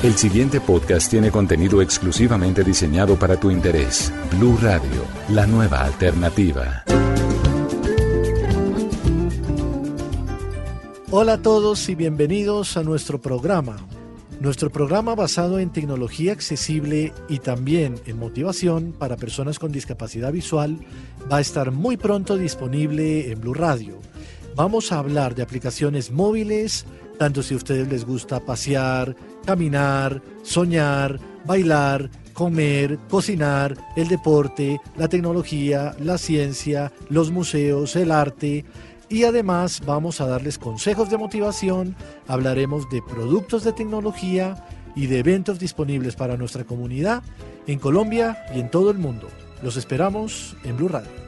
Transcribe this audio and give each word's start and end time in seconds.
El 0.00 0.14
siguiente 0.14 0.60
podcast 0.60 1.10
tiene 1.10 1.32
contenido 1.32 1.82
exclusivamente 1.82 2.62
diseñado 2.62 3.18
para 3.18 3.40
tu 3.40 3.50
interés. 3.50 4.12
Blue 4.30 4.56
Radio, 4.62 5.04
la 5.28 5.44
nueva 5.44 5.82
alternativa. 5.82 6.84
Hola 11.10 11.32
a 11.32 11.42
todos 11.42 11.88
y 11.88 11.96
bienvenidos 11.96 12.76
a 12.76 12.84
nuestro 12.84 13.20
programa. 13.20 13.76
Nuestro 14.38 14.70
programa 14.70 15.16
basado 15.16 15.58
en 15.58 15.72
tecnología 15.72 16.30
accesible 16.30 17.12
y 17.28 17.40
también 17.40 17.96
en 18.06 18.20
motivación 18.20 18.94
para 18.96 19.16
personas 19.16 19.58
con 19.58 19.72
discapacidad 19.72 20.30
visual 20.30 20.78
va 21.30 21.38
a 21.38 21.40
estar 21.40 21.72
muy 21.72 21.96
pronto 21.96 22.36
disponible 22.36 23.32
en 23.32 23.40
Blue 23.40 23.52
Radio. 23.54 23.98
Vamos 24.54 24.92
a 24.92 25.00
hablar 25.00 25.34
de 25.34 25.42
aplicaciones 25.42 26.12
móviles, 26.12 26.86
tanto 27.18 27.42
si 27.42 27.54
a 27.54 27.56
ustedes 27.56 27.88
les 27.88 28.04
gusta 28.04 28.40
pasear, 28.40 29.14
caminar, 29.44 30.22
soñar, 30.42 31.18
bailar, 31.44 32.10
comer, 32.32 32.98
cocinar, 33.10 33.76
el 33.96 34.08
deporte, 34.08 34.80
la 34.96 35.08
tecnología, 35.08 35.94
la 35.98 36.18
ciencia, 36.18 36.92
los 37.08 37.30
museos, 37.30 37.96
el 37.96 38.12
arte 38.12 38.64
y 39.08 39.24
además 39.24 39.82
vamos 39.84 40.20
a 40.20 40.26
darles 40.26 40.58
consejos 40.58 41.10
de 41.10 41.16
motivación, 41.16 41.96
hablaremos 42.26 42.88
de 42.90 43.02
productos 43.02 43.64
de 43.64 43.72
tecnología 43.72 44.64
y 44.94 45.06
de 45.06 45.18
eventos 45.20 45.58
disponibles 45.58 46.14
para 46.14 46.36
nuestra 46.36 46.64
comunidad 46.64 47.22
en 47.66 47.78
Colombia 47.78 48.44
y 48.54 48.60
en 48.60 48.70
todo 48.70 48.90
el 48.90 48.98
mundo. 48.98 49.28
Los 49.62 49.76
esperamos 49.76 50.56
en 50.64 50.76
Blue 50.76 50.88
Radio. 50.88 51.27